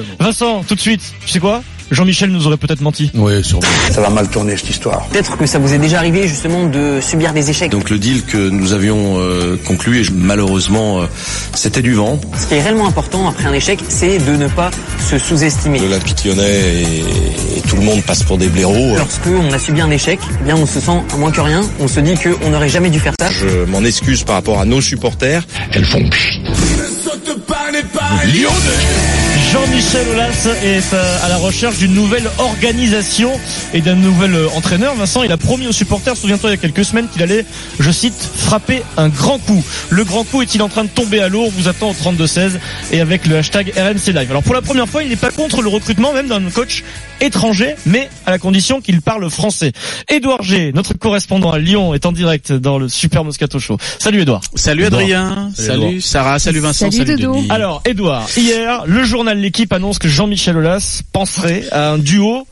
[0.00, 0.04] ouais.
[0.20, 1.62] Vincent, tout de suite, tu sais quoi?
[1.92, 3.12] Jean-Michel nous aurait peut-être menti.
[3.14, 3.62] Oui, sûrement.
[3.92, 5.06] Ça va mal tourner cette histoire.
[5.06, 7.70] Peut-être que ça vous est déjà arrivé justement de subir des échecs.
[7.70, 11.06] Donc le deal que nous avions euh, conclu, et je- malheureusement, euh,
[11.54, 12.20] c'était du vent.
[12.36, 14.72] Ce qui est réellement important après un échec, c'est de ne pas
[15.08, 15.78] se sous-estimer.
[15.78, 18.96] L'Olympique lyonnais et, et tout le monde passe pour des blaireaux.
[18.96, 21.60] Lorsque on a subi un échec, eh bien on se sent à moins que rien.
[21.78, 23.28] On se dit qu'on n'aurait jamais dû faire ça.
[23.30, 25.44] Je m'en excuse par rapport à nos supporters.
[29.56, 33.40] Jean-Michel Aulas est euh, à la recherche d'une nouvelle organisation
[33.72, 34.94] et d'un nouvel euh, entraîneur.
[34.96, 37.46] Vincent, il a promis aux supporters, souviens-toi il y a quelques semaines, qu'il allait,
[37.80, 39.64] je cite, frapper un grand coup.
[39.88, 41.44] Le grand coup est-il en train de tomber à l'eau?
[41.46, 42.58] On vous attend au 32-16
[42.92, 44.30] et avec le hashtag RMC Live.
[44.30, 46.84] Alors pour la première fois, il n'est pas contre le recrutement même d'un coach
[47.20, 49.72] étranger, mais à la condition qu'il parle français.
[50.08, 53.78] Édouard G, notre correspondant à Lyon, est en direct dans le Super Moscato Show.
[53.98, 54.42] Salut Édouard.
[54.54, 55.00] Salut Édouard.
[55.00, 57.22] Adrien, Salut, salut, Sarah, salut Vincent, Salut salut.
[57.22, 57.46] Denis.
[57.50, 62.46] Alors, Edouard, hier, le journal L'équipe annonce que Jean-Michel Aulas penserait à un duo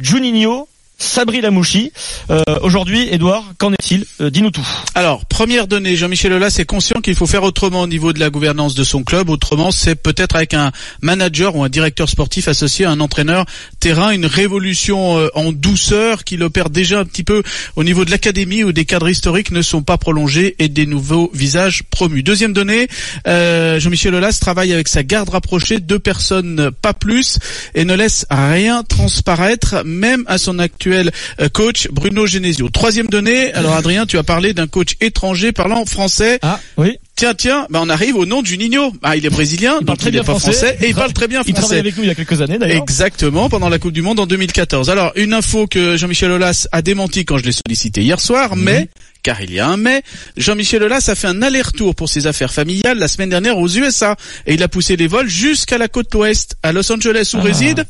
[0.00, 0.68] Juninho
[1.00, 1.92] Sabri Lamouchi.
[2.28, 4.04] Euh, Aujourd'hui, Edouard, qu'en est-il?
[4.20, 4.66] Euh, Dis-nous tout.
[4.96, 8.30] Alors, première donnée, Jean-Michel Aulas est conscient qu'il faut faire autrement au niveau de la
[8.30, 9.30] gouvernance de son club.
[9.30, 13.44] Autrement, c'est peut-être avec un manager ou un directeur sportif associé à un entraîneur
[13.78, 17.44] terrain, une révolution euh, en douceur qu'il opère déjà un petit peu
[17.76, 21.30] au niveau de l'académie où des cadres historiques ne sont pas prolongés et des nouveaux
[21.32, 22.24] visages promus.
[22.24, 22.88] Deuxième donnée,
[23.24, 27.38] Jean-Michel Aulas travaille avec sa garde rapprochée, deux personnes, pas plus,
[27.76, 32.68] et ne laisse rien transparaître, même à son actuel euh, coach Bruno Genesio.
[32.68, 36.38] Troisième donnée, alors Adrien, tu as parlé d'un coach étranger parlant français.
[36.42, 36.96] Ah, oui.
[37.16, 38.92] Tiens, tiens, bah on arrive au nom de Juninho.
[39.02, 40.52] Ah, il est brésilien, Il donc parle très il bien n'est pas français.
[40.52, 41.78] français, et il parle très bien Il travaille français.
[41.80, 42.80] avec nous il y a quelques années d'ailleurs.
[42.80, 44.88] Exactement, pendant la Coupe du Monde en 2014.
[44.88, 48.88] Alors, une info que Jean-Michel Aulas a démenti quand je l'ai sollicité hier soir, mais,
[49.24, 50.02] car il y a un mais,
[50.36, 54.14] Jean-Michel Aulas a fait un aller-retour pour ses affaires familiales la semaine dernière aux USA,
[54.46, 57.42] et il a poussé les vols jusqu'à la côte ouest, à Los Angeles, où Ah.
[57.42, 57.84] réside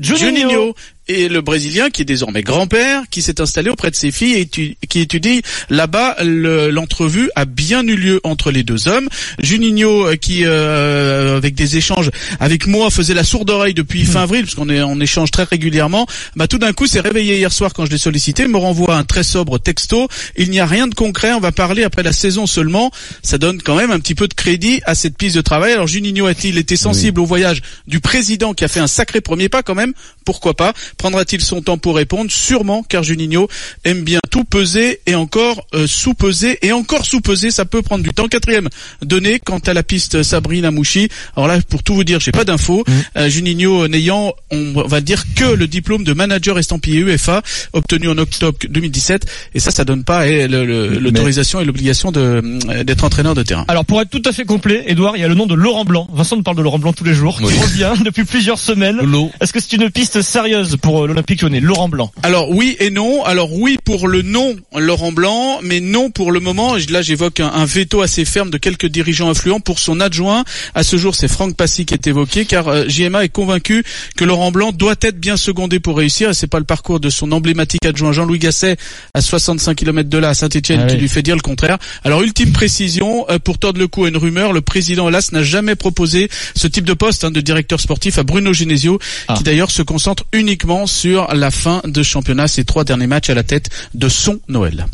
[0.00, 0.26] Juninho.
[0.44, 0.74] Juninho.
[1.12, 4.46] Et le Brésilien, qui est désormais grand-père, qui s'est installé auprès de ses filles et
[4.46, 9.08] qui étudie là-bas, le- l'entrevue a bien eu lieu entre les deux hommes.
[9.40, 14.22] Juninho, euh, qui, euh, avec des échanges avec moi, faisait la sourde oreille depuis fin
[14.22, 17.52] avril, parce qu'on est on échange très régulièrement, bah tout d'un coup s'est réveillé hier
[17.52, 20.06] soir quand je l'ai sollicité, me renvoie un très sobre texto.
[20.36, 22.92] Il n'y a rien de concret, on va parler après la saison seulement.
[23.24, 25.72] Ça donne quand même un petit peu de crédit à cette piste de travail.
[25.72, 29.48] Alors Juninho a-t-il été sensible au voyage du président qui a fait un sacré premier
[29.48, 29.92] pas quand même?
[30.24, 30.72] Pourquoi pas?
[31.00, 33.48] Prendra-t-il son temps pour répondre Sûrement, car Juninho
[33.84, 38.10] aime bien tout peser et encore euh, sous-peser et encore sous-peser, ça peut prendre du
[38.10, 38.28] temps.
[38.28, 38.68] Quatrième
[39.00, 41.08] donnée, quant à la piste Sabrina Mouchi.
[41.36, 42.84] Alors là, pour tout vous dire, j'ai pas d'infos.
[43.16, 47.40] Euh, Juninho n'ayant, on va dire, que le diplôme de manager estampillé UEFA
[47.72, 49.24] obtenu en octobre 2017,
[49.54, 53.64] et ça, ça donne pas eh, l'autorisation et l'obligation euh, d'être entraîneur de terrain.
[53.68, 55.86] Alors pour être tout à fait complet, Edouard, il y a le nom de Laurent
[55.86, 56.08] Blanc.
[56.12, 57.38] Vincent nous parle de Laurent Blanc tous les jours.
[57.42, 57.54] Oui.
[57.54, 58.98] Qui revient depuis plusieurs semaines.
[59.40, 62.12] Est-ce que c'est une piste sérieuse pour euh, l'Olympique lyonnais Laurent Blanc.
[62.22, 63.24] Alors oui et non.
[63.24, 66.74] Alors oui pour le nom Laurent Blanc, mais non pour le moment.
[66.90, 70.44] Là j'évoque un, un veto assez ferme de quelques dirigeants influents pour son adjoint.
[70.74, 73.84] À ce jour c'est Franck Passy qui est évoqué car euh, JMA est convaincu
[74.16, 76.30] que Laurent Blanc doit être bien secondé pour réussir.
[76.30, 78.76] Et c'est pas le parcours de son emblématique adjoint Jean-Louis Gasset
[79.14, 81.00] à 65 km de là à Saint-Etienne Ah qui oui.
[81.02, 81.78] lui fait dire le contraire.
[82.04, 85.42] Alors ultime précision euh, pour tordre le cou à une rumeur, le président Hélas n'a
[85.42, 89.34] jamais proposé ce type de poste hein, de directeur sportif à Bruno Genesio Ah.
[89.36, 93.34] qui d'ailleurs se concentre uniquement sur la fin de championnat, ses trois derniers matchs à
[93.34, 94.86] la tête de son Noël.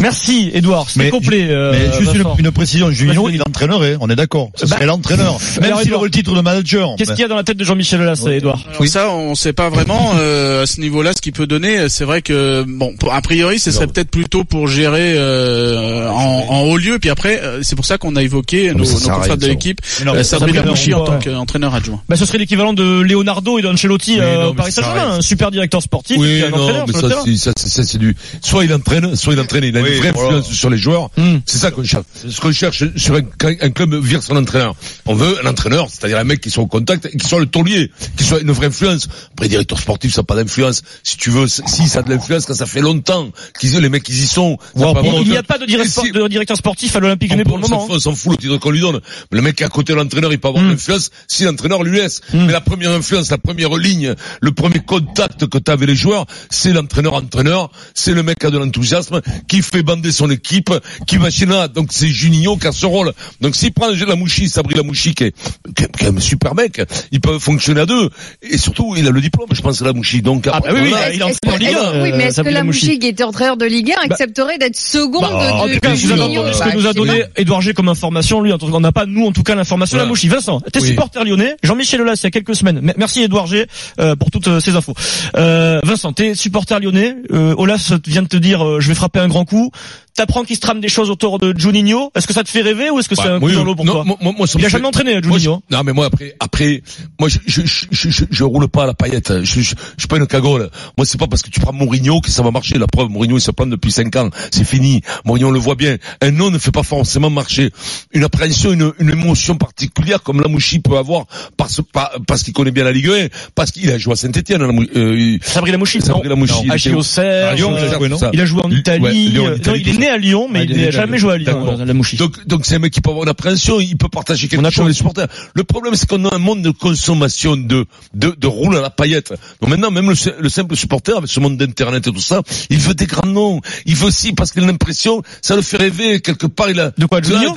[0.00, 1.46] Merci Edouard, c'est complet.
[1.50, 3.34] euh, Mais juste une, précision, Vas-y.
[3.34, 4.50] il entraînerait, on est d'accord.
[4.54, 5.38] Ce Bah, serait l'entraîneur.
[5.60, 6.94] Même alors, s'il aurait le titre de manager.
[6.96, 9.52] Qu'est-ce qu'il y a dans la tête de Jean-Michel Aulas, Edouard Alors ça, on sait
[9.52, 11.88] pas vraiment euh, à ce niveau-là ce qu'il peut donner.
[11.88, 16.46] C'est vrai que bon, pour- a priori, ce serait peut-être plutôt pour gérer euh, en,
[16.48, 16.98] en haut lieu.
[16.98, 19.46] Puis après, euh, c'est pour ça qu'on a évoqué nos, ça nos à confrères de
[19.46, 22.00] l'équipe, euh, Sabrina Mouchi en tant qu'entraîneur adjoint.
[22.08, 25.17] bah, ce serait l'équivalent de Leonardo et d'Ancelotti euh, au Paris Saint-Germain.
[25.18, 27.98] Un super directeur sportif Oui, un non, entraîneur mais ça, c'est, ça, c'est, ça, c'est
[27.98, 30.38] du, soit il entraîne, soit il entraîne, il a Oui, une vraie voilà.
[30.38, 31.10] influence sur les joueurs.
[31.16, 31.38] Hmm.
[31.46, 32.04] C'est ça qu'on cherche.
[32.14, 33.22] C'est ce qu'on cherche sur un,
[33.70, 34.74] club vire son entraîneur.
[35.06, 37.46] On veut un entraîneur, c'est-à-dire un mec qui soit au contact, et qui soit le
[37.46, 39.08] taulier, qui soit une vraie influence.
[39.32, 40.82] Après, directeur sportif, ça n'a pas d'influence.
[41.02, 44.08] Si tu veux, si ça a de l'influence, quand ça fait longtemps qu'ils, les mecs,
[44.08, 44.56] ils y sont.
[44.56, 47.34] pas il n'y a pas de, direct- Et si- de directeur sportif à l'Olympique on,
[47.34, 47.86] lyonnais pour le s'en moment.
[47.86, 49.00] fout, on s'en fout le titre qu'on lui donne.
[49.30, 50.66] Mais le mec qui est à côté de l'entraîneur, il peut avoir Mm.
[50.68, 52.20] de l'influence si l'entraîneur lui laisse.
[52.32, 52.46] Mm.
[52.46, 55.88] Mais la première influence, la première ligne, le premier code contact que tu as avec
[55.88, 60.30] les joueurs, c'est l'entraîneur-entraîneur, c'est le mec qui a de l'enthousiasme, qui fait bander son
[60.30, 60.70] équipe,
[61.06, 61.68] qui machine là.
[61.68, 63.12] Donc c'est Juninho qui a ce rôle.
[63.40, 65.34] Donc s'il prend la Mouchi, Sabri la Mouchi, qui est,
[65.76, 66.80] qui est un super mec,
[67.12, 68.10] ils peuvent fonctionner à deux.
[68.42, 70.22] Et surtout, il a le diplôme, je pense, la Mouchi.
[70.22, 71.12] Donc Ah bah oui, oui, voilà.
[71.12, 71.70] il est en en que- Ligue 1.
[71.70, 72.86] est-ce- oui, mais est-ce que Sabri la Lamouchi.
[72.86, 75.90] Mouchi, qui était entraîneur de Ligue 1, accepterait d'être seconde Bah, en de, tout cas,
[75.90, 77.24] de vous avez Juninho entendu ce Bah, que nous a donné.
[77.36, 78.40] Edouard G comme information.
[78.40, 79.98] Lui, en tout cas, on n'a pas, nous, en tout cas, l'information.
[79.98, 80.28] La Mouchi.
[80.28, 80.88] Vincent, t'es Oui.
[80.88, 81.56] supporter lyonnais.
[81.62, 82.92] Jean-Michel Aulas, il y a quelques semaines.
[82.96, 83.66] Merci Edouard G
[84.00, 84.94] euh, pour toutes euh, ces infos.
[85.36, 87.16] Euh, Vincent, t'es supporter lyonnais.
[87.32, 89.70] Euh, Aulas vient de te dire, euh, je vais frapper un grand coup.
[90.14, 92.10] T'apprends qu'il se trame des choses autour de Juninho.
[92.16, 93.84] Est-ce que ça te fait rêver ou est-ce que c'est un coup dans l'eau pour
[93.84, 95.62] non, toi moi, moi, Il a fait- jamais entraîné, Juninho.
[95.70, 96.82] je- non, mais moi après, après,
[97.20, 99.32] moi je je je je, je, roule pas à la paillette.
[99.44, 100.70] Je, je, je suis pas une cagole.
[100.96, 102.78] Moi c'est pas parce que tu prends Mourinho que ça va marcher.
[102.78, 104.30] La preuve, Mourinho il se plante depuis cinq ans.
[104.50, 105.02] C'est fini.
[105.24, 105.96] Mourinho on le voit bien.
[106.20, 107.70] Un nom ne fait pas forcément marcher.
[108.12, 111.26] Une appréhension, une, une émotion particulière comme la Mouchi peut avoir
[111.56, 111.80] parce
[112.26, 114.62] parce qu'il connaît bien la Ligue 1, parce qu'il a joué à Saint-Etienne.
[114.96, 116.00] Euh, Sabri Lamouchi.
[116.00, 118.78] Sabri Lamouchi, il était- Lyon, euh, il a joué, non Il a joué en Ouais,
[118.78, 119.28] Italie.
[119.28, 121.18] Lyon, Euh, Italie, non, il est tout né à Lyon, mais Ah, il n'a jamais
[121.18, 121.18] Lyon.
[121.18, 122.16] joué à Lyon, Lamouchi.
[122.16, 124.80] Donc, donc c'est un mec qui peut avoir une appréhension, il peut partager quelque chose
[124.80, 125.28] avec les supporters.
[125.54, 127.84] Le problème, c'est qu'on a un monde de consommation, de,
[128.14, 129.32] de, de roule à la paillette.
[129.60, 132.78] Donc maintenant, même le, le simple supporter, avec ce monde d'internet et tout ça, il
[132.78, 133.60] veut des grands noms.
[133.86, 136.92] Il veut aussi, parce qu'il a l'impression, ça le fait rêver, quelque part, il a...
[136.96, 137.56] De quoi, Juninho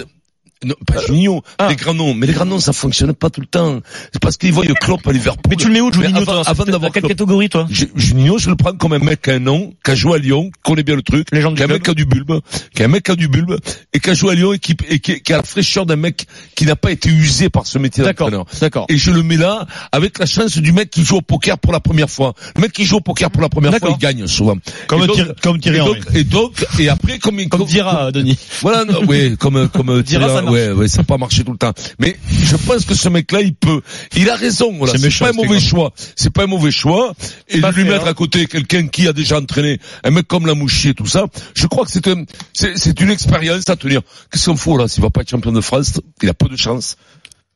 [0.64, 1.68] non, pas Juninho, ah.
[1.70, 2.14] les grands noms.
[2.14, 3.80] Mais les grands noms, ça fonctionne pas tout le temps.
[4.14, 5.42] C'est parce qu'ils voient le Klopp à Liverpool.
[5.50, 8.50] Mais tu le mets où, Juninho, avant, avant d'avoir quelle catégorie, toi je- Juninho, je
[8.50, 10.62] le prends comme un mec qui a un nom, qui a joué à Lyon, qui
[10.72, 12.40] connaît bien le truc, qui est un mec qui a du bulbe,
[12.76, 13.58] qui est un mec qui a du bulbe,
[13.94, 15.96] et qui a joué à Lyon et qui, et qui, qui a la fraîcheur d'un
[15.96, 16.26] mec
[16.56, 18.60] qui n'a pas été usé par ce métier D'accord, d'entraîneur.
[18.62, 18.86] d'accord.
[18.90, 21.74] Et je le mets là, avec la chance du mec qui joue au poker pour
[21.74, 22.34] la première fois.
[22.56, 24.58] Le mec qui joue au poker pour la première fois, il gagne souvent.
[24.88, 27.66] Comme Et donc- Thierry- comme Thierry et donc, et donc, et après, comme, il- Comme
[27.66, 28.38] dira Denis.
[28.62, 31.74] voilà, non, oui, comme comme Dira, Ouais, ouais, ça n'a pas marché tout le temps.
[32.00, 33.82] Mais je pense que ce mec-là, il peut,
[34.16, 34.74] il a raison.
[34.78, 35.94] Voilà, C'est pas un mauvais choix.
[36.16, 37.14] C'est pas un mauvais choix.
[37.48, 38.12] Et de lui mettre hein.
[38.12, 41.26] à côté quelqu'un qui a déjà entraîné un mec comme la et tout ça,
[41.56, 44.02] je crois que c'est un, c'est, c'est une expérience à tenir.
[44.32, 44.88] Qu'est-ce qu'on fout là?
[44.88, 46.98] S'il va pas être champion de France, il a peu de chance.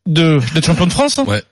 [0.05, 1.19] De, d'être champion de France?
[1.19, 1.43] hein Ouais.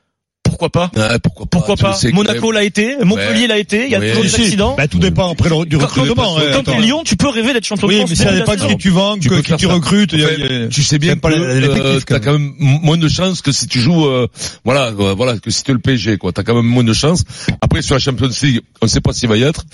[0.53, 0.91] Pourquoi pas?
[0.95, 4.09] Ouais, pourquoi pas Pourquoi pas Monaco l'a été, Montpellier l'a été, il y a Ouais.
[4.09, 4.75] toujours des accidents.
[4.77, 6.35] Bah, tout dépend après le- du recrutement.
[6.35, 8.09] quand- hein, t'es Lyon, tu peux rêver d'être champion de Oui, France.
[8.11, 10.13] mais ça dépend qui tu vends, Tu que- peux qui tu recrutes.
[10.13, 12.21] il y a- Enfin, il y a- tu sais bien que euh, t'as même.
[12.23, 14.27] quand même moins de chances que si tu joues, euh,
[14.63, 16.31] voilà, euh, voilà, que si tu es le PSG, quoi.
[16.31, 17.23] T'as quand même moins de chances.
[17.61, 19.65] Après, sur la Champions League, on sait pas s'il va y être.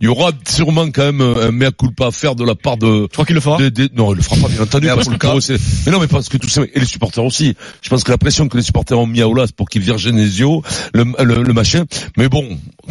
[0.00, 3.02] Il y aura sûrement quand même un mea culpa à faire de la part de.
[3.06, 3.58] Tu crois qu'il le fera
[3.96, 5.26] non, il le fera pas, bien entendu, Mais parce pour que
[5.86, 7.54] Mais non, mais parce que tout ça, et les supporters aussi.
[7.82, 9.98] Je pense que la pression que les supporters ont mis à Olas pour qu'il vire
[10.28, 10.62] Genesio,
[10.94, 11.84] le, le, le machin.
[12.16, 12.44] Mais bon,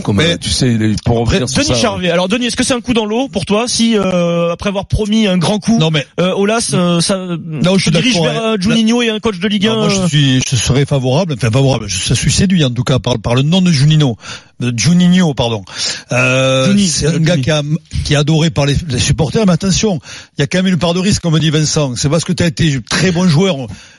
[0.04, 1.82] comme Mais- euh, tu sais, pour revenir sur Denis ça.
[1.82, 2.10] Charvet.
[2.10, 4.86] Alors Denis, est-ce que c'est un coup dans l'eau pour toi si euh, après avoir
[4.88, 8.24] promis un grand coup, Non, mais euh, Olas, euh, ça où je suis dirige vers
[8.24, 8.38] ouais.
[8.40, 10.86] euh, Juninho et un coach de Ligue 1 Non, moi, je euh, suis, je serais
[10.86, 13.72] favorable, enfin favorable, je, je suis séduit en tout cas par, par le nom de
[13.72, 14.18] Juninho,
[14.60, 15.64] de Juninho, pardon.
[16.12, 17.26] Euh, Juni, c'est un Juni.
[17.26, 17.62] gars qui, a,
[18.06, 20.00] qui est adoré par les, les supporters, mais attention,
[20.38, 21.96] il y a quand même une part de risque, comme dit Vincent.
[21.96, 23.56] C'est parce que tu as été très bon joueur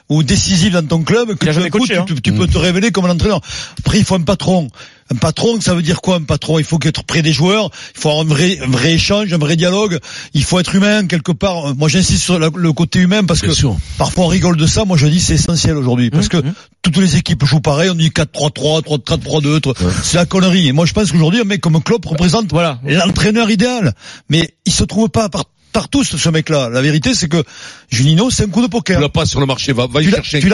[0.08, 2.04] ou décisif dans ton club que coup, coaché, tu, hein.
[2.06, 3.40] tu- tu peux te révéler comme un entraîneur.
[3.78, 4.68] Après, il faut un patron.
[5.10, 6.58] Un patron, ça veut dire quoi un patron?
[6.58, 9.38] Il faut être près des joueurs, il faut avoir un vrai, un vrai échange, un
[9.38, 9.98] vrai dialogue,
[10.34, 11.74] il faut être humain quelque part.
[11.76, 13.76] Moi j'insiste sur la- le côté humain parce Bien que sûr.
[13.96, 16.42] Parfois on rigole de ça, moi je dis c'est essentiel aujourd'hui parce que
[16.82, 19.72] toutes les équipes jouent pareil, on dit 4-3-3, 3-4-3-2,
[20.02, 20.68] c'est la connerie.
[20.68, 22.78] Et moi je pense qu'aujourd'hui un mec comme Klopp représente Voilà.
[22.84, 23.94] l'entraîneur idéal,
[24.28, 26.68] mais il se trouve pas par, partout ce, ce mec-là.
[26.68, 27.42] La vérité c'est que
[27.90, 29.00] Juninho c'est un coup de Tu poker.
[29.00, 30.52] l'as pas sur le marché, va, va y Tu chercher tu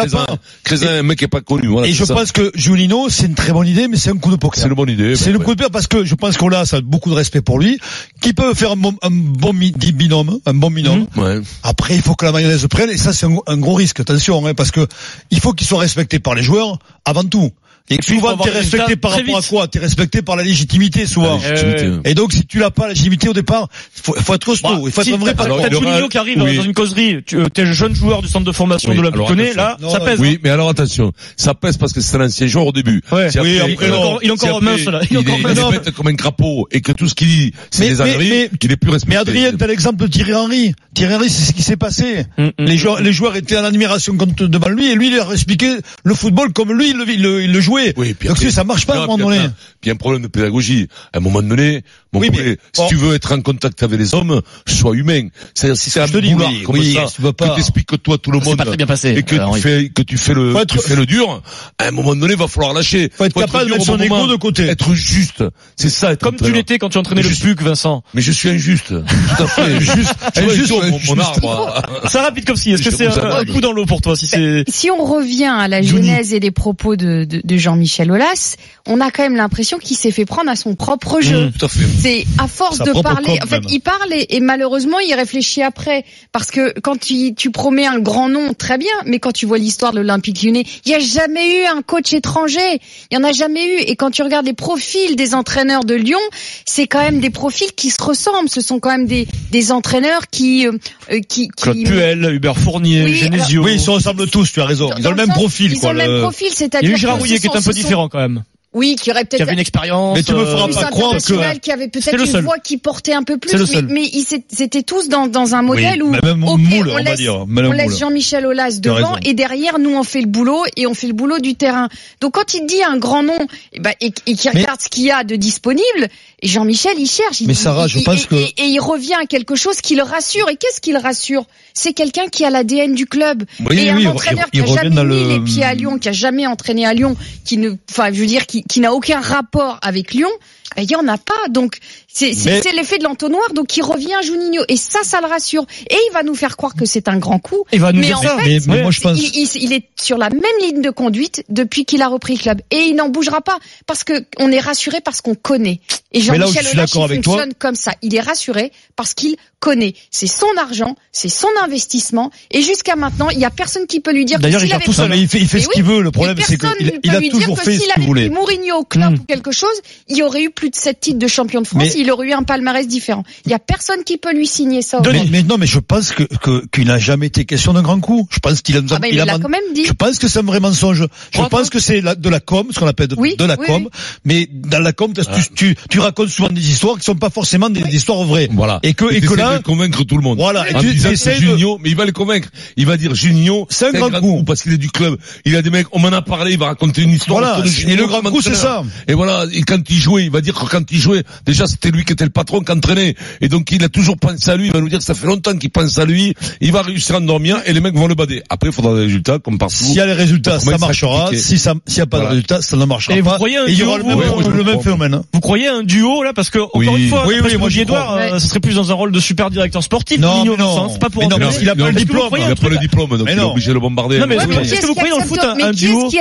[0.87, 1.69] un mec qui est pas connu.
[1.69, 2.15] Voilà, Et je ça.
[2.15, 4.63] pense que Juninho c'est une très bonne idée, mais c'est un coup de poker.
[4.63, 5.17] c'est une bonne idée.
[5.17, 5.45] C'est ben le ouais.
[5.45, 7.59] coup de poker parce que je pense qu'on a ça a beaucoup de respect pour
[7.59, 7.79] lui,
[8.21, 11.07] qui peut faire un bon, un bon binôme, un bon binôme.
[11.17, 11.41] Ouais.
[11.63, 14.01] Après, il faut que la mayonnaise prenne, et ça, c'est un, un gros risque.
[14.01, 14.87] Attention, hein, parce que
[15.31, 17.53] il faut qu'il soit respecté par les joueurs avant tout.
[17.91, 19.69] Et il souvent, t'es respecté par rapport à quoi?
[19.69, 21.39] T'es respecté par la légitimité, souvent.
[21.43, 21.85] La légitimité.
[21.85, 24.87] Euh, Et donc, si tu l'as pas, la légitimité au départ, faut, faut être costaud,
[24.87, 26.57] il faut être si un vrai t'as il Juninho qui arrive oui.
[26.57, 29.55] dans une causerie, tu euh, t'es jeune joueur du centre de formation Oui, de l'Olympique
[29.55, 30.19] là, ça pèse.
[30.19, 33.03] Oui, mais alors attention, ça pèse parce que c'est un ancien joueur au début.
[33.13, 33.31] Ouais.
[33.31, 33.97] Si Oui, après, il est non.
[33.99, 35.01] encore, il est si encore mince, là.
[35.03, 35.59] Il est Il encore mince.
[35.83, 38.51] il est comme un crapaud et que tout ce qu'il dit, c'est des âneries, mais-
[38.59, 39.15] qu'il est plus respecté.
[39.15, 40.75] Mais Adrien, t'as l'exemple de Thierry Henry.
[40.95, 42.25] Thierry Henry, c'est ce qui s'est passé.
[42.39, 42.65] Mm, mm,
[43.03, 45.71] Les joueurs, étaient en admiration devant lui, et lui, il leur expliqué
[46.03, 47.95] le football comme lui, il le, il jouait.
[47.97, 49.49] Oui, puis Donc, après- ça marche pas, à un moment donné.
[49.81, 50.89] Puis un problème de pédagogie.
[51.13, 51.83] À un moment donné,
[52.15, 52.89] mon Oui, mais- si bon.
[52.89, 55.29] tu veux être en contact avec les hommes, sois humain.
[55.55, 57.97] C'est-à-dire si c'est un boulard oui, comme oui, ça, tu vas pas- que t'expliques que
[57.97, 60.03] toi tout le C'est monde pas très bien passé, et que euh, tu fais que
[60.03, 61.43] tu fais le Faut être- tu fais le dur,
[61.79, 63.11] à un moment donné, va falloir lâcher.
[63.15, 64.65] Faut être capable de mettre bon son ego de côté.
[64.69, 65.45] Être juste,
[65.77, 66.13] c'est ça.
[66.13, 68.03] Être Comme tu l'étais quand tu entraînais Mais le je- PUC, Vincent.
[68.15, 68.89] Mais je suis injuste.
[69.37, 69.81] Tout à fait.
[69.81, 70.15] juste.
[70.37, 70.73] Injuste,
[71.09, 71.83] mon, arbre.
[72.09, 72.73] Ça rapide comme si.
[72.73, 75.69] Est-ce que c'est un, coup dans l'eau pour toi si c'est Si on revient à
[75.69, 78.57] la genèse et les propos de, de, de Jean-Michel Aulas,
[78.87, 81.47] on a quand même l'impression qu'il s'est fait prendre à son propre jeu.
[81.47, 81.85] Mmh, tout à fait.
[82.05, 83.39] C'est à force de parler.
[83.43, 83.65] En fait, même.
[83.71, 86.05] il parle et, et malheureusement, il réfléchit après.
[86.33, 88.93] Parce que quand tu, tu promets un grand nom, très bien.
[89.07, 92.13] Mais quand tu vois l'histoire de l'Olympique Lyonnais, il n'y a jamais eu un coach
[92.13, 92.81] étranger.
[93.11, 93.79] Il y en a jamais eu.
[93.87, 96.19] Et quand tu regardes les profils des entraîneurs de Lyon,
[96.67, 98.49] c'est quand même des profils qui se ressemblent.
[98.51, 100.73] Ce sont quand même des, des entraîneurs qui, euh,
[101.11, 103.65] euh, qui, Claude qui Puel, Hubert Fournier, Oui, Genesio.
[103.65, 104.91] Oui, ils se ressemblent tous, tu as raison.
[104.99, 105.91] Ils ont le même sens- profil, Ils quoi.
[105.91, 107.61] ont le même profil, Il y c'est-à-dire a eu Gérard Rouillet qui est un peu
[107.61, 108.43] sont- différent quand même.
[108.75, 110.17] Oui, qui aurait peut-être Qui avait une expérience.
[110.17, 112.59] Mais tu me euh, feras plus pas croire que- international, qui avait peut-être une voix
[112.59, 113.53] qui portait un peu plus,
[113.89, 117.03] mais, ils c'était tous dans, dans un modèle Oui, où même moule, on on va
[117.03, 117.47] laisse, dire.
[117.47, 117.77] Même on moule.
[117.77, 121.13] laisse Jean-Michel Aulas devant et derrière nous on fait le boulot et on fait le
[121.13, 121.89] boulot du terrain.
[122.21, 123.39] Donc quand il dit un grand nom
[123.73, 126.09] et, ben, et, et qu'il Mais- regarde ce qu'il y a de disponible,
[126.47, 128.81] Jean-Michel il cherche, il, Mais Sarah, il- je il- pense et, que- et, et il
[128.81, 130.49] revient à quelque chose qui le rassure.
[130.49, 131.45] Et qu'est-ce qui le rassure?
[131.73, 134.75] C'est quelqu'un qui a l'ADN du club Oui, et oui, un entraîneur il qui a
[134.75, 137.71] jamais mis le- les pieds à Lyon, qui a jamais entraîné à Lyon, qui ne,
[137.91, 140.29] enfin, je veux dire, qui, qui n'a aucun rapport avec Lyon.
[140.77, 144.15] ben, Il y en a pas, donc c'est Mais- l'effet de l'entonnoir, donc il revient
[144.15, 147.09] à Juninho et ça, ça le rassure et il va nous faire croire que c'est
[147.09, 147.65] un grand coup.
[147.73, 148.39] Il va nous Mais dire en ça.
[148.39, 149.19] fait, Mais, moi, je pense.
[149.21, 152.83] Il, est sur la même ligne de conduite depuis qu'il a repris le club et
[152.89, 155.81] il n'en bougera pas parce que on est rassuré parce qu'on connaît.
[156.13, 157.93] Et Jean-Michel je suis Aulas, d'accord il avec toi- fonctionne comme ça.
[158.03, 159.95] Il est rassuré parce qu'il connaît.
[160.11, 164.13] C'est son argent, c'est son investissement et jusqu'à maintenant, il y a personne qui peut
[164.13, 166.03] lui dire que D'ailleurs, il tout mais il fait, il fait ce qu'il veut.
[166.03, 168.29] Le problème, c'est qu'il a lui dire toujours que fait s'il ce qu'il voulait.
[168.29, 169.15] Mourinho au club Mm.
[169.21, 169.75] ou quelque chose,
[170.09, 172.29] il y aurait eu plus de 7 titres de champion de France, Mais- il aurait
[172.29, 173.25] eu un palmarès différent.
[173.47, 175.01] Il y a personne qui peut lui signer ça.
[175.01, 175.25] Denis.
[175.31, 178.01] Mais, mais non, mais je pense que que- qu'il n'a jamais été question d'un grand
[178.01, 178.27] coup.
[178.31, 179.85] Je pense qu'il a, Ah ben, il a man- quand même dit.
[179.87, 181.07] Je pense que c'est un vrai mensonge.
[181.33, 183.67] Je pense que c'est de la com, ce qu'on appelle de, Oui, de la oui,
[183.67, 183.83] com.
[183.85, 183.91] oui.
[184.25, 187.31] Mais dans la com, t'as- tu, tu, tu racontes souvent des histoires qui sont pas
[187.31, 188.49] forcément des, des histoires vraies.
[188.53, 188.81] Voilà.
[188.83, 190.39] Et que, et que là, de convaincre tout le monde.
[190.39, 190.69] voilà.
[190.71, 192.49] Et En tu disant que essaies de- Juninho, mais il va les convaincre.
[192.77, 194.45] Il va dire Juninho, C'est un grand coup.
[194.45, 195.17] parce qu'il est du club.
[195.45, 197.41] Il a des mecs, on m'en a parlé, il va raconter une histoire.
[197.41, 197.63] Voilà.
[197.87, 198.83] Et le grand coup, c'est ça.
[199.09, 199.45] Et voilà.
[199.53, 202.13] Et quand il jouait, il va dire que quand il jouait, déjà c'était lui qui
[202.13, 203.15] était le patron qui entraînait.
[203.41, 204.67] Et donc il a toujours pensé à lui.
[204.67, 206.35] Il va nous dire que ça fait longtemps qu'il pense à lui.
[206.61, 208.43] Il va réussir à endormir et les mecs vont le bader.
[208.51, 209.75] Après, il faudra des résultats comme partout.
[209.77, 211.31] S'il y a les résultats, ça marchera.
[211.35, 212.31] Si ça, s'il y a pas Voilà.
[212.31, 213.37] de résultats, ça ne marchera Et vous pas.
[213.37, 215.15] croyez un Et il y aura duo, le vous, même, le phénomène.
[215.15, 215.25] hein.
[215.33, 216.87] Vous croyez un duo là parce que encore Oui.
[217.05, 219.21] une fois, Oui, oui, ce moi, Edouard, euh, ça serait plus dans un rôle de
[219.21, 220.19] super directeur sportif.
[220.19, 220.53] Non, non.
[220.53, 222.29] le sens, pas pour Mais non, qu'il a pas Non, le mais diplôme.
[222.37, 223.51] Il a pas le diplôme, donc il est non.
[223.53, 224.19] obligé de le bombarder.
[224.19, 226.09] Non, mais Ouais, est-ce que- vous croyez dans le foot un, mais un qui duo
[226.09, 226.19] qui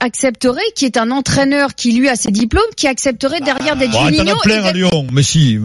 [0.00, 3.98] accepterait, qui est un entraîneur qui lui a ses diplômes, qui accepterait derrière d'être Bon,
[3.98, 5.06] t'en Juninho d'être- Lyon.
[5.12, 5.58] Mais si,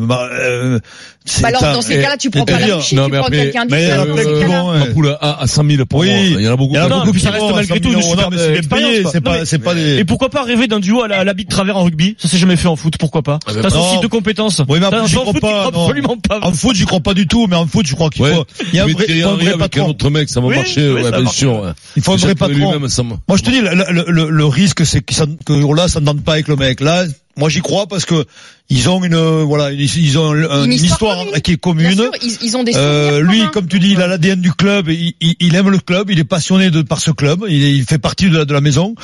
[1.42, 5.18] bah, alors dans ces cas-là, tu prends pas la tu prends quelqu'un mais d'autre.
[5.22, 6.08] à, à 100 000 pour Oui.
[6.10, 6.18] moi.
[6.40, 6.74] Il y en a beaucoup.
[6.74, 8.38] Il y en a beaucoup qui ça reste malgré 100 tout une super Non, mais
[8.38, 9.98] c'est bien expérience, c'est pas, c'est pas des.
[9.98, 12.16] Et pourquoi pas rêver d'un duo à la, à l'habit de travers en rugby?
[12.20, 13.40] Ça s'est jamais fait en foot, pourquoi pas?
[13.48, 14.62] Ah, T'as site de compétences.
[14.68, 16.40] Oui, mais après, un j'y crois foot pas, absolument pas.
[16.42, 18.76] En foot, j'y crois pas du tout, mais en foot, je crois qu'il faut, il
[18.76, 19.90] y a un vrai, patron.
[19.90, 21.74] autre mec, ça va marcher, bien sûr.
[21.96, 22.80] Il faut un vrai patron.
[23.28, 26.00] Moi, je te dis, le, le, le, le risque, c'est que, ça, que là, ça
[26.00, 26.80] ne donne pas avec le mec.
[26.82, 27.06] Là,
[27.38, 28.26] moi, j'y crois parce que
[28.70, 31.94] ils ont une, euh, voilà, ils, ils ont un- une, histoire, qui est commune.
[31.94, 33.52] sûr, ils, ils ont des Euh, lui, communs.
[33.52, 36.20] comme tu dis, il a l'ADN du club, il, il, il aime le club, il
[36.20, 38.96] est passionné de par ce club, il, il fait partie de la, de la maison.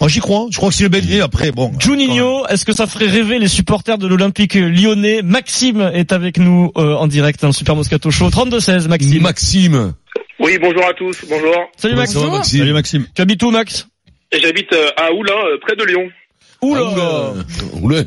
[0.00, 0.46] Moi, j'y crois.
[0.50, 1.20] Je crois que c'est le Belgique.
[1.20, 1.72] Après, bon.
[1.78, 5.20] Juninho, est-ce que ça ferait rêver les supporters de l'Olympique lyonnais?
[5.22, 8.28] Maxime est avec nous euh, en direct dans le Super Moscato Show.
[8.30, 9.22] 32-16, Maxime.
[9.22, 9.92] Maxime.
[10.38, 11.54] Oui, bonjour à tous, bonjour.
[11.76, 12.14] Salut Max.
[12.14, 12.58] Maxime?
[12.60, 13.06] Salut Maxime.
[13.14, 13.88] Tu habites où Max?
[14.32, 16.08] J'habite euh, à Oulin, euh, près de Lyon.
[16.62, 16.82] Oula
[17.82, 18.02] Oula.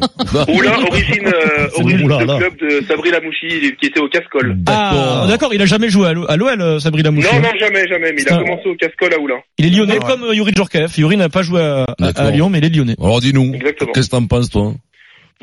[0.48, 0.80] Oula.
[0.88, 2.38] Origine, euh, origine de là.
[2.38, 4.58] club de Sabri Lamouchi, qui était au Cascol.
[4.68, 7.28] Ah, d'accord, il a jamais joué à l'O- à l'OL, euh, Sabri Lamouchi.
[7.34, 9.40] Non, non, jamais, jamais, mais il a commencé au Cascol à Oulin.
[9.58, 10.12] Il est lyonnais Ah, ouais.
[10.12, 10.98] comme euh, Yuri Djorkaeff.
[10.98, 12.32] Yuri n'a pas joué à, à-.
[12.32, 12.96] Lyon, mais il est lyonnais.
[13.02, 13.92] Alors dis-nous, Exactement.
[13.92, 14.74] qu'est-ce que t'en penses toi?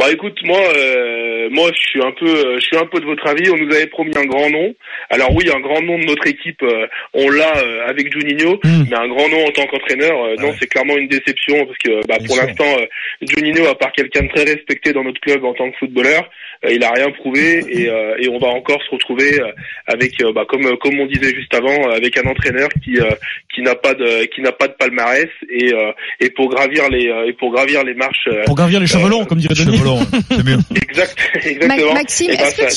[0.01, 3.27] Bah écoute, moi, euh, moi, je suis un peu, je suis un peu de votre
[3.29, 3.51] avis.
[3.51, 4.75] On nous avait promis un grand nom.
[5.11, 8.85] Alors oui, un grand nom de notre équipe, euh, on l'a euh, avec Juninho, Hmm.
[8.91, 10.55] mais un grand nom en tant qu'entraîneur, euh, non, Ouais.
[10.59, 12.87] c'est clairement une déception parce que, bah, pour l'instant, euh,
[13.21, 16.31] Juninho, à part quelqu'un de très respecté dans notre club en tant que footballeur,
[16.65, 19.53] euh, il a rien prouvé et, euh, et on va encore se retrouver euh,
[19.87, 23.11] avec, bah, comme comme on disait juste avant, avec un entraîneur qui euh,
[23.55, 27.11] qui n'a pas de qui n'a pas de palmarès et euh, et pour gravir les
[27.29, 28.29] et pour gravir les marches.
[28.47, 29.90] Pour gravir les chevelons, comme dirait Denis.
[29.99, 30.59] Longs, c'est mieux.
[30.91, 31.95] Exact, exactement.
[31.95, 32.77] Maxime, Eh ben, est-ce que ça,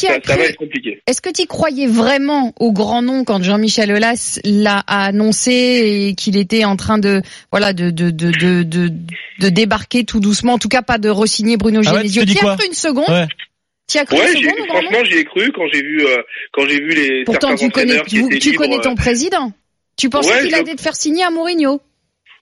[1.34, 5.52] tu cru- croyais vraiment au grand nom quand Jean-Michel Aulas l'a annoncé
[6.10, 8.90] et qu'il était en train de voilà de de de de de,
[9.40, 12.26] de débarquer tout doucement, en tout cas pas de re-signer Bruno Ah ouais, tu Genesio.
[12.26, 13.28] dis tu as cru une seconde Ouais.
[13.92, 16.22] Tu as cru Ouais, une seconde franchement, j'y ai cru quand j'ai vu euh,
[16.54, 18.92] quand j'ai vu les Pourtant certains tu connais qui tu, étaient tu libres, connais ton
[18.94, 19.52] euh, président.
[19.98, 21.82] Tu pensais Ouais, qu'il je- allait te faire signer à Mourinho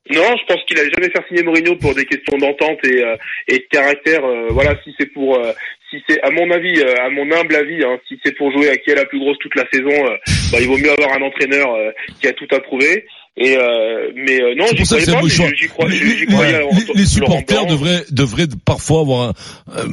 [0.09, 3.15] Non, je pense qu'il allait jamais faire signer Mourinho pour des questions d'entente et, euh,
[3.47, 4.25] et de caractère.
[4.25, 5.51] euh, voilà, si c'est pour, euh,
[5.89, 8.77] si c'est à mon avis, à mon humble avis, hein, si c'est pour jouer à
[8.77, 10.03] qui est la plus grosse toute la saison,
[10.51, 11.77] bah, il vaut mieux avoir un entraîneur
[12.19, 13.05] qui a tout approuvé.
[13.37, 15.97] Et euh, mais euh, non, C'est j'y pour ça que croyais pas, j'y crois- Les-
[15.97, 16.61] j'y les- croyais
[16.95, 19.33] les- supporters devraient, devraient parfois avoir un,
[19.77, 19.85] euh,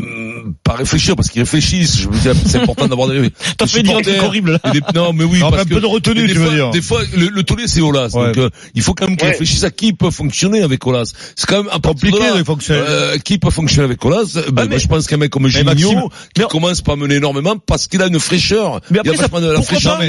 [0.64, 1.99] pas réfléchir parce qu'ils réfléchissent.
[2.00, 3.30] Je veux dire, c'est important d'avoir des.
[3.57, 4.73] T'as fait dire un truc horrible, là.
[4.73, 6.54] des- non, mais oui, Non, parce un que peu de retenue, des tu veux fois-
[6.54, 6.71] dire.
[6.71, 8.26] Des fois, le, le taulier c'est Olas, Ouais.
[8.26, 9.33] donc euh, il faut quand même qu'ils Ouais.
[9.33, 11.12] réfléchissent à qui peut fonctionner avec Olas.
[11.37, 12.80] C'est quand même Compliqué de là, de fonctionner.
[12.88, 14.37] euh, qui peut fonctionner avec Olas.
[14.52, 17.87] Ben, moi, je pense qu'un mec comme Juninho qui commence pas à mener énormément parce
[17.87, 18.80] qu'il a une fraîcheur.
[18.90, 19.61] Mais il y a après, ça, vachement de la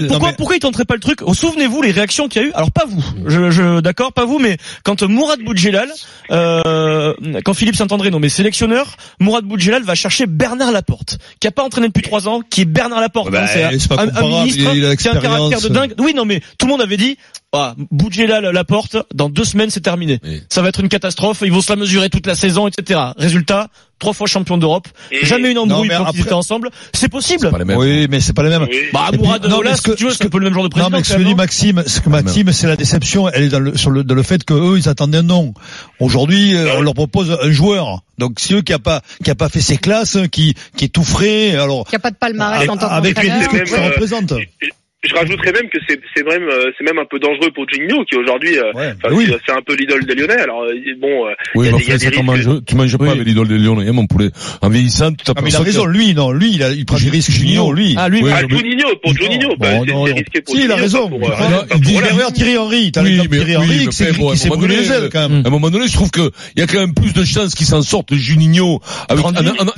[0.07, 1.19] pourquoi, pourquoi, il tenterait pas le truc?
[1.31, 2.51] Souvenez-vous les réactions qu'il y a eu.
[2.53, 5.89] Alors pas vous, je, je d'accord, pas vous, mais quand Mourad Boudjelal,
[6.31, 11.63] euh, quand Philippe Saint-André nommé sélectionneur, Mourad Boudjelal va chercher Bernard Laporte, qui a pas
[11.63, 13.31] entraîné depuis trois ans, qui est Bernard Laporte.
[13.31, 15.93] Bah, hein, c'est un, ministre qui a un caractère de dingue.
[15.99, 17.17] Oui, non, mais tout le monde avait dit.
[17.51, 20.19] Ah, Boudjelal Laporte, dans deux semaines c'est terminé.
[20.23, 20.43] Oui.
[20.49, 21.41] Ça va être une catastrophe.
[21.43, 22.99] Ils vont se la mesurer toute la saison, etc.
[23.17, 24.87] Résultat, trois fois champion d'Europe.
[25.11, 26.69] Et- Jamais une embrouille quand ils après- étaient ensemble.
[26.93, 27.39] C'est possible.
[27.45, 27.77] c'est pas les mêmes.
[27.79, 28.67] Oui, mais c'est pas les mêmes.
[28.69, 28.77] Oui.
[28.93, 30.53] Bah, Mourad non, mais ce que- si tu veux, ce c'est un peu le même
[30.53, 30.97] genre de Non, président.
[30.97, 33.27] mais ce que dit non Maxime, ce que Maxime, c'est la déception.
[33.29, 35.55] Elle est dans le, sur le, dans le fait que eux, ils attendaient un nom.
[35.99, 38.03] Aujourd'hui, euh, on leur propose un joueur.
[38.19, 40.89] Donc, si eux qui a pas, qui a pas fait ses classes, qui, qui est
[40.89, 43.65] tout frais, alors, Il n'y a pas de palmarès avec, en tant avec les que
[43.67, 44.33] ça euh, représente.
[45.01, 48.03] Je- rajouterais même que c'est c'est même euh, c'est même un peu dangereux pour Gigno
[48.03, 49.31] qui aujourd'hui euh, Ouais, oui.
[49.45, 50.41] c'est- un peu l'idole des Lyonnais.
[50.41, 52.65] Alors euh, bon, euh, Oui, il y a mais y a des risques.
[52.65, 54.29] tu manges pas avec l'idole des Lyonnais, hein, mon poulet.
[54.61, 56.85] En vieillissant, tu Ah, mais il a raison, que- lui, non, lui, il, a, il
[56.85, 57.95] prend des risques, Juninho, lui.
[57.97, 59.69] Ah, lui, Oui, Ah, Juninho, pour Juninho, Bon, bah,
[60.05, 61.07] c'est risqué pour Si, il a raison.
[61.09, 65.29] pour, euh, Ah, Thierry Henry, t'as Oui, Thierry Henry qui s'est brûlé les ailes, quand
[65.29, 65.43] même.
[65.45, 67.55] À un moment donné, je trouve que il y a quand même plus de chances
[67.55, 68.81] qu'il s'en sorte Juninho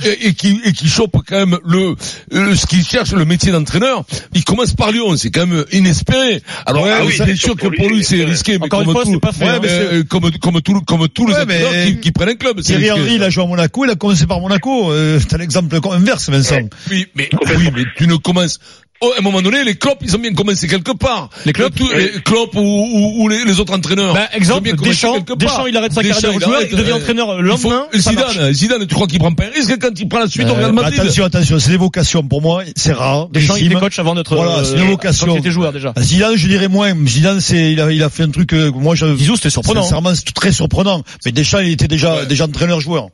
[0.04, 1.94] et, qui et qui chope quand même le,
[2.32, 4.04] le- ce qu'il cherche le métier d'entraîneur.
[4.34, 6.42] Il commence par Lyon, c'est quand même inespéré.
[6.66, 8.88] Alors Ouais, ah, oui, c'est sûr que pour lui, lui c'est risqué, mais Encore comme
[8.88, 11.34] une fois, tout, c'est pas fait, ouais, mais c'est- comme comme tout comme tous les
[11.46, 12.60] mais- qui, qui prennent un club.
[12.62, 13.00] c'est Thierry risqué.
[13.00, 14.90] Henry, il a joué à Monaco, il a commencé par Monaco.
[14.92, 16.54] Euh, t'as l'exemple inverse, Vincent.
[16.56, 16.70] Ouais.
[16.90, 18.58] Oui, mais oui, mais tu ne commences.
[19.04, 21.28] Oh, à un moment donné, les Klopp, ils ont bien commencé quelque part.
[21.44, 24.14] Les Tous- les Klopp ou, ou, ou les, les autres entraîneurs.
[24.14, 25.18] Bah, exemple, Deschamps.
[25.36, 28.32] Deschamps, il arrête sa carrière de joueur, il devient euh, entraîneur le faut- lendemain, marche.
[28.34, 30.54] Zidane, Zidane, tu crois qu'il prend pas un risque quand il prend la suite au
[30.54, 32.22] Real Euh, Madrid attention, attention, c'est des vocations.
[32.22, 33.28] Pour moi, c'est rare.
[33.30, 35.92] Deschamps, il était coach avant d'être, Voilà, c'est euh, quand il était joueur déjà.
[35.98, 36.94] Zidane, je dirais moins.
[37.06, 39.82] Zidane, c'est, il a, il a fait un truc moi, je, Zizou, c'était surprenant.
[39.82, 41.02] Sincèrement, c'est très surprenant.
[41.24, 43.08] Mais Deschamps, il était déjà, déjà entraîneur-joueur.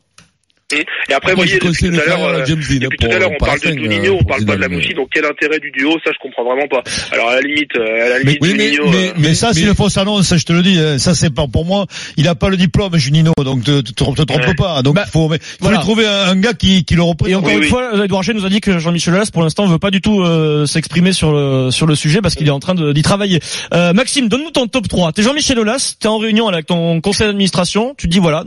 [1.08, 3.42] Et après, vous Moi, voyez, je depuis tout à l'heure, euh, tout à l'heure, on
[3.42, 5.92] parle de Juninho, euh, on parle pas de la Mouchi, donc quel intérêt du duo,
[6.04, 6.82] ça je comprends vraiment pas.
[7.10, 9.54] Alors à la limite, euh, à la limite, oui, mais- Juninho, mais- euh, Mais ça,
[9.54, 10.78] c'est une fausse annonce, je te le dis.
[10.78, 10.98] hein.
[10.98, 11.86] Ça, c'est pas pour moi.
[12.18, 14.54] Il a pas le diplôme, Junino, donc te, te, te trompe Ouais.
[14.54, 14.82] pas.
[14.82, 17.38] Donc Bah, il faut, lui trouver un, un gars qui, qui le Et représente.
[17.44, 17.68] encore Oui, une oui.
[17.70, 20.20] fois, Edouard G nous a dit que Jean-Michel Aulas, pour l'instant, veut pas du tout
[20.20, 23.40] euh, s'exprimer sur le sur le sujet parce qu'il est en train d'y travailler.
[23.72, 25.12] Euh, Maxime, donne-nous ton top 3.
[25.12, 28.44] T'es Jean-Michel Aulas, t'es en réunion avec ton conseil d'administration, tu te dis voilà,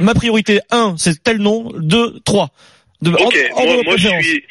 [0.00, 2.48] ma priorité 1, c'est tel nom, 2, 3.
[3.02, 3.18] De, moi,
[3.84, 4.44] moi je suis.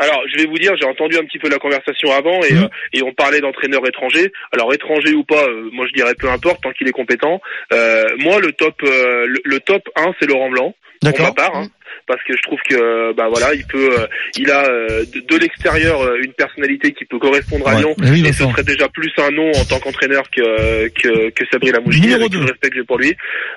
[0.00, 2.62] Alors, je vais vous dire, j'ai entendu un petit peu la conversation avant et, Mhm.
[2.64, 4.30] euh, et on parlait d'entraîneur étranger.
[4.52, 7.40] Alors étranger ou pas, euh, moi je dirais peu importe tant qu'il est compétent.
[7.72, 11.56] Euh, moi le top, euh, le, le top 1 c'est Laurent Blanc pour ma part,
[11.56, 11.68] hein,
[12.08, 15.36] parce que je trouve que bah voilà, il peut, euh, il a euh, de, de
[15.38, 17.80] l'extérieur euh, une personnalité qui peut correspondre à Ouais.
[17.80, 17.94] Lyon.
[17.98, 21.70] Oui, et ce serait déjà plus un nom en tant qu'entraîneur que que, que Sabri
[21.70, 23.14] Lamouchi, avec tout le respect que j'ai pour lui.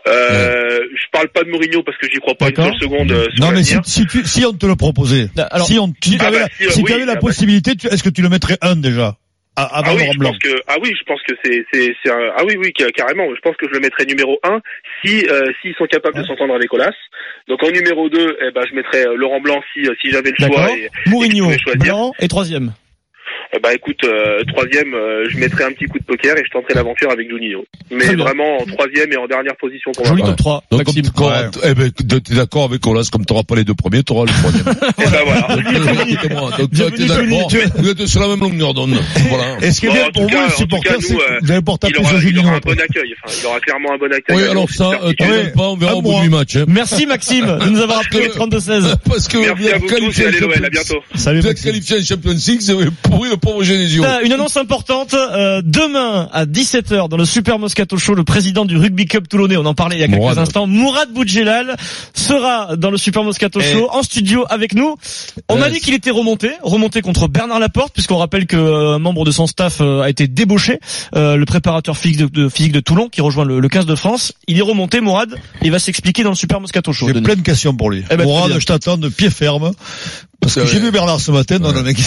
[0.08, 3.12] Euh, Je parle pas de Mourinho parce que j'y crois pas une seule seconde.
[3.12, 5.94] euh, sur Non, mais si, si, tu, si on te le proposait, Alors, si on,
[6.04, 7.22] si tu Ah avais, bah, la, si, euh, si oui, avais la ah bah.
[7.22, 9.16] possibilité, est-ce que tu le mettrais un déjà?
[9.64, 12.12] Avant Ah oui, je Blanc pense que ah oui, je pense que c'est c'est c'est
[12.12, 13.28] un- ah oui oui ca- carrément.
[13.36, 14.60] Je pense que je le mettrais numéro un
[15.04, 16.94] si euh, s'ils sont capables de s'entendre avec Olas.
[17.48, 20.32] Donc en numéro 2 eh ben je mettrais euh, Laurent Blanc si euh, si j'avais
[20.32, 20.66] le D'accord.
[20.68, 20.78] choix.
[20.78, 21.78] Et, Mourinho, et.
[21.78, 22.72] Blanc et troisième.
[23.54, 26.50] Eh ben écoute, euh, troisième, euh, je mettrais un petit coup de poker et je
[26.52, 27.66] tenterais l'aventure avec Juninho.
[27.92, 28.24] Mais Très bien.
[28.24, 30.30] vraiment en troisième et en dernière position pour Joli moi.
[30.30, 30.64] top 3.
[30.72, 31.14] Donc, comme, Maxime.
[31.14, 34.32] quand- eh ben, t'es d'accord avec Olas, comme t'auras pas les deux premiers, t'auras le
[34.32, 34.68] troisième.
[35.00, 35.48] Et ben voilà.
[36.08, 37.48] Écoutez-moi, donc, Bienvenue, t'es d'accord.
[37.50, 37.64] Tony.
[37.78, 38.96] Vous êtes sur la même longueur d'onde.
[39.30, 39.58] Voilà.
[39.62, 41.88] Et ce qui est bien pour vous, les supporters, c'est que euh, vous allez porter
[41.90, 42.48] Il aura, à il aura Juninho.
[42.50, 43.14] un bon accueil.
[43.26, 44.36] Enfin, il aura clairement un bon accueil.
[44.38, 46.56] Oui, à alors ça, euh, donnes pas, on verra À au bout du match.
[46.56, 46.64] Hein.
[46.70, 48.96] Merci Maxime de nous avoir appelé Parce que- 32-16.
[49.06, 51.04] Parce que Merci vous à êtes qualifié à Champions- bientôt.
[51.16, 54.04] Salut, Vous êtes qualifié en Champions League, c'est pourri le pauvre Genesio.
[54.06, 58.66] Euh, Une annonce importante, euh, demain à 17h dans le Super Moscato Show, le président
[58.66, 60.38] du Rugby Club Toulonnais, on en parlait il y a quelques Mourad.
[60.38, 61.76] instants, Mourad Boudjelal
[62.14, 63.60] sera dans le Super Moscato.
[63.60, 64.96] Show en studio avec nous.
[65.50, 65.72] On a Ouais.
[65.72, 69.32] dit qu'il était remonté, remonté contre Bernard Laporte, puisqu'on rappelle que euh, un membre de
[69.32, 70.80] son staff euh, a été débauché,
[71.16, 73.96] euh, le préparateur physique de, de- physique de Toulon qui rejoint le, le 15 de
[73.96, 74.34] France.
[74.48, 77.08] Il est remonté, Mourad, il va s'expliquer dans le Super Moscato Show.
[77.08, 78.04] J'ai plein de questions pour lui.
[78.12, 79.72] Eh ben, Mourad, je t'attends de pied ferme.
[80.42, 81.98] Parce que j'ai vu Bernard ce matin, non, le mec,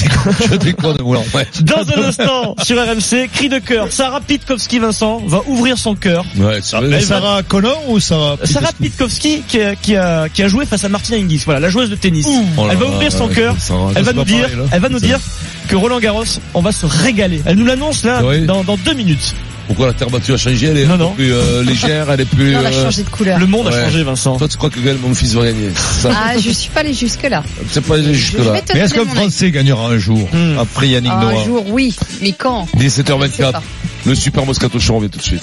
[0.50, 1.00] je déconne.
[1.02, 1.46] Ouais.
[1.62, 6.24] Dans un instant, sur RMC, cri de cœur, Sarah Pitkowski, Vincent, va ouvrir son cœur
[6.36, 10.82] Ouais, Sarah Connor ou Sarah Sarah Pitkowski qui a, qui a, qui a joué face
[10.84, 12.26] à Martina Hingis, voilà, la joueuse de tennis.
[12.28, 13.54] Oh elle va ouvrir son cœur.
[13.94, 15.20] Elle va nous dire, elle va nous dire
[15.68, 17.40] que Roland Garros, on va se régaler.
[17.46, 18.44] Elle nous l'annonce là Oui.
[18.46, 19.34] dans, dans deux minutes.
[19.66, 20.66] Pourquoi la terre battue a changé?
[20.66, 21.12] Elle est Non, non.
[21.12, 22.52] plus euh, légère, elle est plus.
[22.52, 23.38] Non, elle a euh, changé de couleur.
[23.38, 24.36] Le monde a changé, Vincent.
[24.36, 25.70] Toi, tu crois que Gaël, mon fils, va gagner?
[25.74, 27.42] Ça Ah, je suis pas allé jusque là.
[27.70, 28.60] C'est pas jusque là.
[28.74, 29.04] Mais est-ce qu'un.
[29.06, 30.28] Français gagnera un jour?
[30.32, 30.58] Hmm.
[30.58, 31.94] après Yannick Ah, Noah Un jour, oui.
[32.20, 32.66] Mais quand?
[32.78, 33.52] Je sais 17h24.
[33.52, 33.62] pas.
[34.06, 35.42] Le Super Moscato Show, on revient tout de suite.